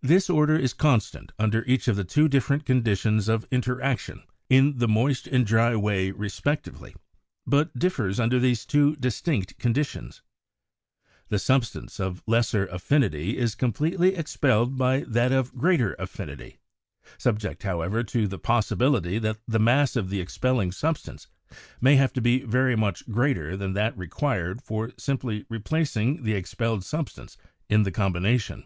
(2) 0.00 0.08
This 0.08 0.28
order 0.28 0.56
is 0.58 0.74
constant 0.74 1.30
under 1.38 1.62
each 1.68 1.86
of 1.86 1.94
the 1.94 2.02
two 2.02 2.26
different 2.26 2.66
conditions 2.66 3.28
of 3.28 3.46
interaction 3.52 4.24
in 4.50 4.78
the 4.78 4.88
moist 4.88 5.28
and 5.28 5.46
dry 5.46 5.76
way 5.76 6.10
respectively, 6.10 6.96
but 7.46 7.72
differs 7.78 8.18
under 8.18 8.40
these 8.40 8.66
two 8.66 8.96
distinct 8.96 9.56
conditions. 9.60 10.20
(3) 11.04 11.12
The 11.28 11.38
sub 11.38 11.64
stance 11.64 12.00
of 12.00 12.24
lesser 12.26 12.66
affinity 12.72 13.38
is 13.38 13.54
completely 13.54 14.16
expelled 14.16 14.76
by 14.76 15.04
that 15.06 15.30
of 15.30 15.54
greater 15.56 15.94
affinity, 15.96 16.58
subject, 17.16 17.62
however, 17.62 18.02
to 18.02 18.26
the 18.26 18.40
possibility 18.40 19.20
that 19.20 19.38
the 19.46 19.60
mass 19.60 19.94
of 19.94 20.10
the 20.10 20.20
expelling 20.20 20.72
substance 20.72 21.28
may 21.80 21.94
have 21.94 22.12
to 22.14 22.20
be 22.20 22.40
very 22.40 22.74
much 22.74 23.08
greater 23.08 23.56
than 23.56 23.74
that 23.74 23.96
required 23.96 24.60
for 24.60 24.90
simply 24.98 25.44
replacing 25.48 26.24
the 26.24 26.34
ex 26.34 26.52
pelled 26.52 26.82
substance 26.84 27.36
in 27.68 27.84
the 27.84 27.92
combination. 27.92 28.64